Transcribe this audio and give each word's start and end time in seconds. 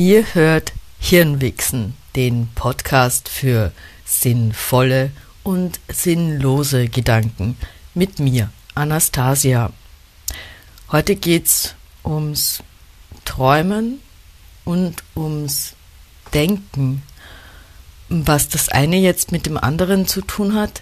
Ihr 0.00 0.32
hört 0.32 0.72
Hirnwichsen, 0.98 1.92
den 2.16 2.48
Podcast 2.54 3.28
für 3.28 3.70
sinnvolle 4.06 5.10
und 5.42 5.78
sinnlose 5.88 6.88
Gedanken 6.88 7.58
mit 7.92 8.18
mir, 8.18 8.48
Anastasia. 8.74 9.74
Heute 10.90 11.16
geht's 11.16 11.74
ums 12.02 12.62
Träumen 13.26 14.00
und 14.64 15.04
ums 15.14 15.74
Denken. 16.32 17.02
Was 18.08 18.48
das 18.48 18.70
eine 18.70 18.96
jetzt 18.96 19.32
mit 19.32 19.44
dem 19.44 19.58
anderen 19.58 20.08
zu 20.08 20.22
tun 20.22 20.54
hat, 20.54 20.80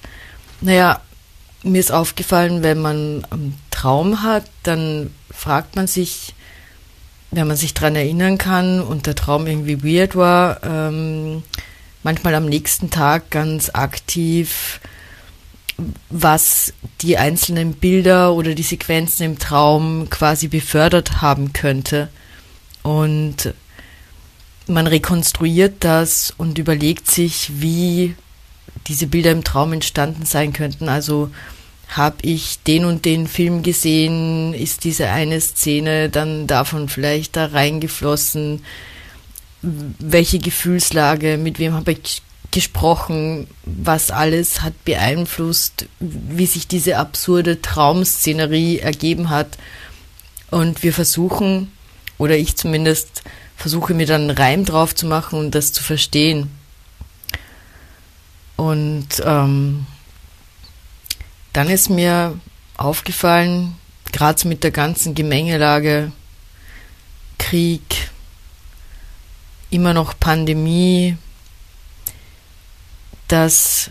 naja, 0.60 1.02
mir 1.64 1.80
ist 1.80 1.90
aufgefallen, 1.90 2.62
wenn 2.62 2.80
man 2.80 3.26
einen 3.30 3.60
Traum 3.72 4.22
hat, 4.22 4.48
dann 4.62 5.12
fragt 5.28 5.74
man 5.74 5.88
sich, 5.88 6.34
wenn 7.30 7.46
man 7.46 7.56
sich 7.56 7.74
daran 7.74 7.96
erinnern 7.96 8.38
kann 8.38 8.80
und 8.80 9.06
der 9.06 9.14
Traum 9.14 9.46
irgendwie 9.46 9.82
weird 9.84 10.16
war, 10.16 10.62
ähm, 10.62 11.42
manchmal 12.02 12.34
am 12.34 12.46
nächsten 12.46 12.90
Tag 12.90 13.30
ganz 13.30 13.70
aktiv, 13.72 14.80
was 16.08 16.72
die 17.02 17.18
einzelnen 17.18 17.74
Bilder 17.74 18.32
oder 18.32 18.54
die 18.54 18.62
Sequenzen 18.62 19.24
im 19.24 19.38
Traum 19.38 20.08
quasi 20.10 20.48
befördert 20.48 21.20
haben 21.20 21.52
könnte. 21.52 22.08
Und 22.82 23.54
man 24.66 24.86
rekonstruiert 24.86 25.84
das 25.84 26.32
und 26.36 26.58
überlegt 26.58 27.10
sich, 27.10 27.60
wie 27.60 28.14
diese 28.86 29.06
Bilder 29.06 29.30
im 29.30 29.44
Traum 29.44 29.72
entstanden 29.72 30.24
sein 30.24 30.52
könnten. 30.52 30.88
Also 30.88 31.30
habe 31.88 32.16
ich 32.22 32.62
den 32.62 32.84
und 32.84 33.04
den 33.04 33.26
Film 33.26 33.62
gesehen, 33.62 34.52
ist 34.52 34.84
diese 34.84 35.08
eine 35.08 35.40
Szene 35.40 36.10
dann 36.10 36.46
davon 36.46 36.88
vielleicht 36.88 37.36
da 37.36 37.46
reingeflossen, 37.46 38.64
welche 39.62 40.38
Gefühlslage, 40.38 41.38
mit 41.38 41.58
wem 41.58 41.72
habe 41.72 41.92
ich 41.92 42.22
gesprochen, 42.50 43.46
was 43.64 44.10
alles 44.10 44.62
hat 44.62 44.84
beeinflusst, 44.84 45.86
wie 45.98 46.46
sich 46.46 46.66
diese 46.66 46.96
absurde 46.96 47.60
Traumszenerie 47.60 48.78
ergeben 48.78 49.30
hat. 49.30 49.58
Und 50.50 50.82
wir 50.82 50.92
versuchen, 50.92 51.72
oder 52.16 52.36
ich 52.36 52.56
zumindest 52.56 53.22
versuche 53.56 53.92
mir 53.92 54.06
dann 54.06 54.22
einen 54.22 54.38
Reim 54.38 54.64
drauf 54.64 54.94
zu 54.94 55.06
machen 55.06 55.38
und 55.38 55.54
das 55.54 55.72
zu 55.72 55.82
verstehen. 55.82 56.50
Und 58.56 59.22
ähm, 59.24 59.86
dann 61.58 61.70
ist 61.70 61.90
mir 61.90 62.38
aufgefallen, 62.76 63.74
gerade 64.12 64.46
mit 64.46 64.62
der 64.62 64.70
ganzen 64.70 65.16
Gemengelage, 65.16 66.12
Krieg, 67.36 68.10
immer 69.68 69.92
noch 69.92 70.20
Pandemie, 70.20 71.16
dass 73.26 73.90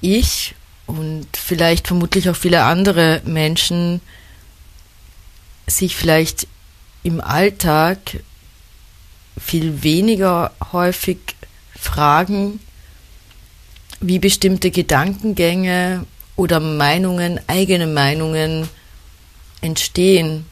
ich 0.00 0.56
und 0.86 1.28
vielleicht 1.36 1.86
vermutlich 1.86 2.28
auch 2.28 2.34
viele 2.34 2.64
andere 2.64 3.22
Menschen 3.24 4.00
sich 5.68 5.94
vielleicht 5.94 6.48
im 7.04 7.20
Alltag 7.20 8.00
viel 9.38 9.84
weniger 9.84 10.50
häufig 10.72 11.18
fragen, 11.72 12.58
wie 14.00 14.18
bestimmte 14.18 14.72
Gedankengänge 14.72 16.04
oder 16.40 16.58
Meinungen, 16.58 17.38
eigene 17.48 17.86
Meinungen 17.86 18.66
entstehen. 19.60 20.46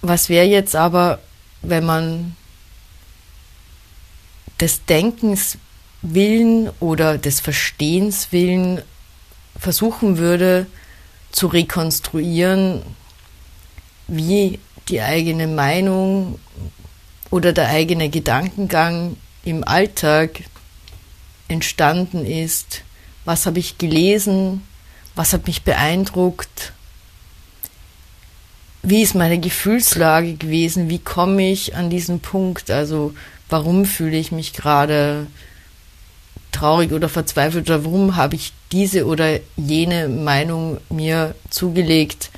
Was 0.00 0.28
wäre 0.28 0.46
jetzt 0.46 0.76
aber, 0.76 1.18
wenn 1.62 1.84
man 1.84 2.36
des 4.60 4.84
Denkens 4.84 5.58
willen 6.02 6.70
oder 6.78 7.18
des 7.18 7.40
Verstehens 7.40 8.28
willen 8.30 8.80
versuchen 9.58 10.18
würde 10.18 10.66
zu 11.32 11.48
rekonstruieren, 11.48 12.82
wie 14.06 14.60
die 14.88 15.00
eigene 15.00 15.48
Meinung 15.48 16.38
oder 17.30 17.52
der 17.52 17.70
eigene 17.70 18.08
Gedankengang 18.08 19.16
im 19.42 19.64
Alltag 19.64 20.44
entstanden 21.48 22.24
ist, 22.24 22.84
was 23.26 23.44
habe 23.44 23.58
ich 23.58 23.76
gelesen, 23.76 24.62
was 25.14 25.34
hat 25.34 25.46
mich 25.46 25.62
beeindruckt, 25.62 26.72
wie 28.82 29.02
ist 29.02 29.14
meine 29.14 29.38
Gefühlslage 29.38 30.34
gewesen, 30.34 30.88
wie 30.88 31.00
komme 31.00 31.50
ich 31.50 31.74
an 31.74 31.90
diesen 31.90 32.20
Punkt, 32.20 32.70
also 32.70 33.12
warum 33.48 33.84
fühle 33.84 34.16
ich 34.16 34.32
mich 34.32 34.52
gerade 34.52 35.26
traurig 36.52 36.92
oder 36.92 37.08
verzweifelt? 37.08 37.68
Oder 37.68 37.84
warum 37.84 38.16
habe 38.16 38.36
ich 38.36 38.52
diese 38.72 39.06
oder 39.06 39.40
jene 39.56 40.08
Meinung 40.08 40.78
mir 40.88 41.34
zugelegt, 41.50 42.30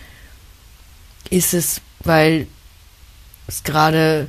ist 1.31 1.55
es, 1.55 1.81
weil 2.00 2.47
es 3.47 3.62
gerade 3.62 4.26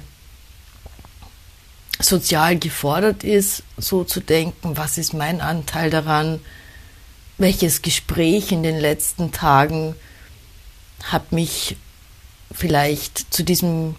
sozial 1.99 2.57
gefordert 2.57 3.23
ist, 3.23 3.63
so 3.77 4.03
zu 4.03 4.21
denken, 4.21 4.77
was 4.77 4.97
ist 4.97 5.13
mein 5.13 5.41
Anteil 5.41 5.89
daran, 5.89 6.39
welches 7.37 7.81
Gespräch 7.81 8.51
in 8.51 8.63
den 8.63 8.79
letzten 8.79 9.31
Tagen 9.31 9.95
hat 11.03 11.31
mich 11.31 11.77
vielleicht 12.51 13.33
zu 13.33 13.43
diesem 13.43 13.95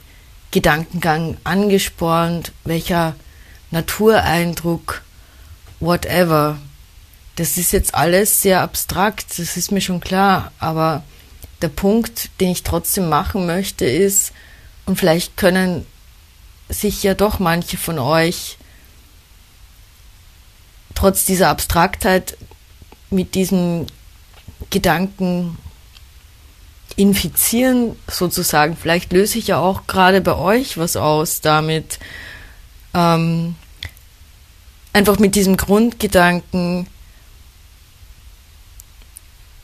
Gedankengang 0.50 1.36
angespornt, 1.44 2.52
welcher 2.64 3.14
Natureindruck, 3.70 5.02
whatever. 5.78 6.58
Das 7.36 7.56
ist 7.56 7.72
jetzt 7.72 7.94
alles 7.94 8.42
sehr 8.42 8.60
abstrakt, 8.60 9.38
das 9.38 9.56
ist 9.56 9.72
mir 9.72 9.80
schon 9.80 10.00
klar, 10.00 10.52
aber 10.58 11.04
der 11.62 11.68
Punkt, 11.68 12.30
den 12.40 12.50
ich 12.50 12.62
trotzdem 12.62 13.08
machen 13.08 13.46
möchte, 13.46 13.84
ist, 13.84 14.32
und 14.86 14.96
vielleicht 14.96 15.36
können 15.36 15.86
sich 16.70 17.02
ja 17.02 17.14
doch 17.14 17.38
manche 17.38 17.76
von 17.76 17.98
euch 17.98 18.56
trotz 20.94 21.24
dieser 21.24 21.48
Abstraktheit 21.48 22.36
mit 23.10 23.34
diesen 23.34 23.86
Gedanken 24.70 25.58
infizieren, 26.96 27.96
sozusagen. 28.08 28.76
Vielleicht 28.76 29.12
löse 29.12 29.38
ich 29.38 29.48
ja 29.48 29.58
auch 29.58 29.86
gerade 29.86 30.20
bei 30.20 30.36
euch 30.36 30.76
was 30.78 30.96
aus 30.96 31.40
damit. 31.40 31.98
Ähm, 32.94 33.54
einfach 34.92 35.18
mit 35.18 35.34
diesem 35.34 35.56
Grundgedanken, 35.56 36.86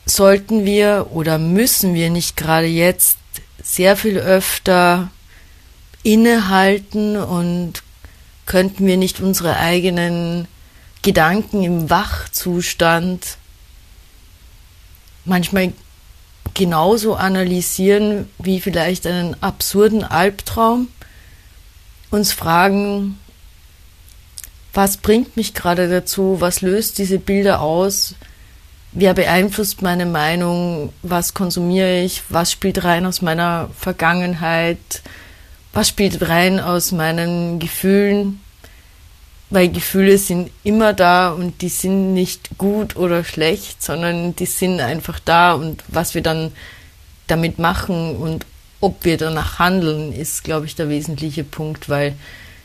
sollten 0.05 0.65
wir 0.65 1.07
oder 1.11 1.37
müssen 1.37 1.93
wir 1.93 2.09
nicht 2.09 2.37
gerade 2.37 2.67
jetzt 2.67 3.17
sehr 3.61 3.97
viel 3.97 4.17
öfter 4.17 5.11
innehalten 6.03 7.17
und 7.17 7.83
könnten 8.45 8.85
wir 8.87 8.97
nicht 8.97 9.19
unsere 9.19 9.57
eigenen 9.57 10.47
Gedanken 11.01 11.63
im 11.63 11.89
Wachzustand 11.89 13.37
manchmal 15.25 15.73
genauso 16.53 17.15
analysieren 17.15 18.27
wie 18.39 18.59
vielleicht 18.59 19.05
einen 19.05 19.41
absurden 19.43 20.03
Albtraum, 20.03 20.87
uns 22.09 22.31
fragen, 22.31 23.19
was 24.73 24.97
bringt 24.97 25.37
mich 25.37 25.53
gerade 25.53 25.89
dazu, 25.89 26.37
was 26.39 26.61
löst 26.61 26.97
diese 26.97 27.19
Bilder 27.19 27.61
aus, 27.61 28.15
wer 28.91 29.13
beeinflusst 29.13 29.81
meine 29.81 30.05
Meinung, 30.05 30.93
was 31.03 31.33
konsumiere 31.33 32.01
ich, 32.01 32.23
was 32.29 32.51
spielt 32.51 32.83
rein 32.83 33.05
aus 33.05 33.21
meiner 33.21 33.69
Vergangenheit, 33.77 35.01
was 35.73 35.89
spielt 35.89 36.27
rein 36.27 36.59
aus 36.59 36.91
meinen 36.91 37.59
Gefühlen, 37.59 38.41
weil 39.49 39.69
Gefühle 39.69 40.17
sind 40.17 40.51
immer 40.63 40.93
da 40.93 41.31
und 41.31 41.61
die 41.61 41.69
sind 41.69 42.13
nicht 42.13 42.57
gut 42.57 42.95
oder 42.95 43.23
schlecht, 43.23 43.81
sondern 43.81 44.35
die 44.35 44.45
sind 44.45 44.81
einfach 44.81 45.19
da 45.19 45.53
und 45.53 45.83
was 45.87 46.15
wir 46.15 46.21
dann 46.21 46.51
damit 47.27 47.59
machen 47.59 48.15
und 48.15 48.45
ob 48.79 49.05
wir 49.05 49.17
danach 49.17 49.59
handeln, 49.59 50.13
ist, 50.13 50.43
glaube 50.43 50.65
ich, 50.65 50.75
der 50.75 50.89
wesentliche 50.89 51.43
Punkt, 51.43 51.89
weil 51.89 52.15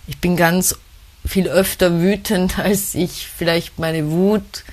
ich 0.06 0.18
bin 0.18 0.36
ganz 0.36 0.76
viel 1.24 1.48
öfter 1.48 2.00
wütend, 2.00 2.58
als 2.58 2.94
ich 2.94 3.28
vielleicht 3.28 3.78
meine 3.78 4.10
Wut 4.10 4.64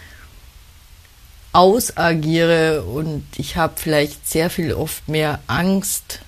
ausagiere 1.52 2.84
und 2.84 3.26
ich 3.38 3.56
habe 3.56 3.74
vielleicht 3.76 4.28
sehr 4.28 4.50
viel 4.50 4.74
oft 4.74 5.08
mehr 5.08 5.40
Angst, 5.48 6.20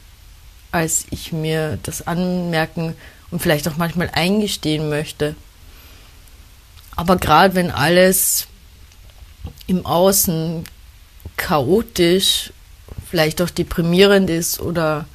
als 0.71 1.05
ich 1.09 1.31
mir 1.31 1.77
das 1.83 2.07
anmerken 2.07 2.95
und 3.29 3.41
vielleicht 3.41 3.67
auch 3.67 3.77
manchmal 3.77 4.09
eingestehen 4.13 4.89
möchte. 4.89 5.35
Aber 6.95 7.17
gerade 7.17 7.55
wenn 7.55 7.71
alles 7.71 8.47
im 9.67 9.85
Außen 9.85 10.63
chaotisch, 11.37 12.51
vielleicht 13.09 13.41
auch 13.41 13.49
deprimierend 13.49 14.29
ist 14.29 14.59
oder 14.59 15.05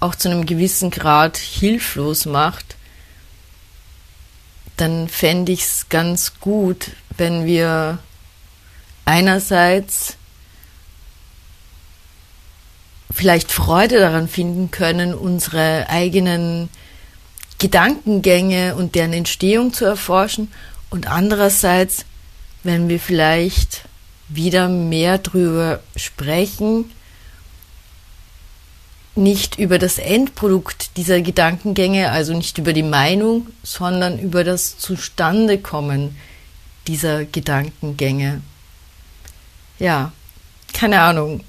auch 0.00 0.14
zu 0.14 0.28
einem 0.30 0.46
gewissen 0.46 0.90
Grad 0.90 1.36
hilflos 1.36 2.26
macht, 2.26 2.76
dann 4.76 5.08
fände 5.08 5.52
ich 5.52 5.62
es 5.62 5.88
ganz 5.88 6.40
gut, 6.40 6.90
wenn 7.16 7.44
wir 7.44 7.98
einerseits 9.04 10.16
vielleicht 13.14 13.52
Freude 13.52 14.00
daran 14.00 14.28
finden 14.28 14.70
können, 14.70 15.14
unsere 15.14 15.88
eigenen 15.88 16.68
Gedankengänge 17.58 18.74
und 18.74 18.94
deren 18.96 19.12
Entstehung 19.12 19.72
zu 19.72 19.84
erforschen 19.84 20.52
und 20.90 21.06
andererseits, 21.06 22.04
wenn 22.64 22.88
wir 22.88 22.98
vielleicht 22.98 23.82
wieder 24.28 24.68
mehr 24.68 25.18
drüber 25.18 25.80
sprechen, 25.94 26.90
nicht 29.14 29.60
über 29.60 29.78
das 29.78 29.98
Endprodukt 29.98 30.96
dieser 30.96 31.20
Gedankengänge, 31.20 32.10
also 32.10 32.34
nicht 32.34 32.58
über 32.58 32.72
die 32.72 32.82
Meinung, 32.82 33.46
sondern 33.62 34.18
über 34.18 34.42
das 34.42 34.76
Zustandekommen 34.78 36.16
dieser 36.88 37.24
Gedankengänge. 37.24 38.40
Ja, 39.78 40.12
keine 40.72 41.00
Ahnung. 41.00 41.44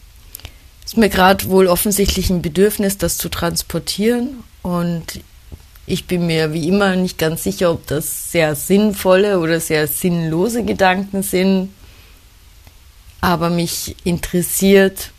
Ist 0.86 0.98
mir 0.98 1.10
gerade 1.10 1.50
wohl 1.50 1.68
offensichtlich 1.68 2.30
ein 2.30 2.44
Bedürfnis, 2.44 2.98
das 2.98 3.18
zu 3.18 3.30
transportieren 3.30 4.44
und 4.62 5.20
ich 5.88 6.06
bin 6.06 6.26
mir 6.28 6.54
wie 6.54 6.68
immer 6.68 6.96
nicht 6.96 7.18
ganz 7.18 7.44
sicher, 7.44 7.72
ob 7.72 7.86
das 7.88 8.32
sehr 8.32 8.56
sinnvolle 8.56 9.40
oder 9.40 9.60
sehr 9.60 9.88
sinnlose 9.88 10.64
Gedanken 10.64 11.24
sind, 11.24 11.72
aber 13.22 13.50
mich 13.50 13.96
interessiert, 14.04 15.12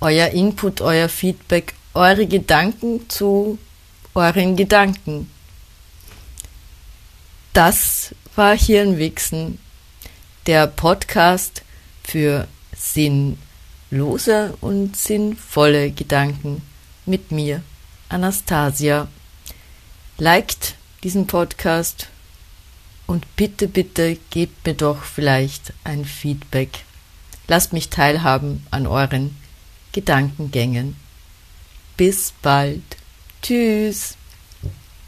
euer 0.00 0.28
Input, 0.28 0.80
euer 0.80 1.08
Feedback, 1.08 1.74
eure 1.94 2.26
Gedanken 2.26 3.08
zu 3.08 3.58
euren 4.14 4.56
Gedanken. 4.56 5.30
Das 7.52 8.14
war 8.36 8.56
Hirnwichsen, 8.56 9.58
der 10.46 10.66
Podcast 10.66 11.62
für 12.02 12.46
sinnlose 13.90 14.54
und 14.60 14.96
sinnvolle 14.96 15.90
Gedanken 15.90 16.62
mit 17.06 17.32
mir, 17.32 17.62
Anastasia. 18.08 19.08
Liked 20.18 20.76
diesen 21.02 21.26
Podcast 21.26 22.08
und 23.06 23.36
bitte, 23.36 23.66
bitte 23.66 24.16
gebt 24.30 24.64
mir 24.66 24.74
doch 24.74 25.02
vielleicht 25.02 25.72
ein 25.82 26.04
Feedback. 26.04 26.84
Lasst 27.48 27.72
mich 27.72 27.88
teilhaben 27.88 28.64
an 28.70 28.86
euren 28.86 29.36
Gedankengängen. 29.92 30.94
Bis 31.96 32.32
bald. 32.42 32.82
Tschüss. 33.42 34.16